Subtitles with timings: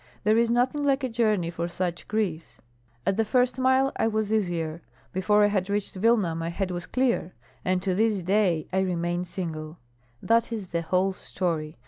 [0.23, 2.59] There is nothing like a journey for such griefs.
[3.05, 4.81] At the first mile I was easier,
[5.13, 9.25] before I had reached Vilna my head was clear, and to this day I remain
[9.25, 9.77] single.
[10.19, 11.77] That is the whole story.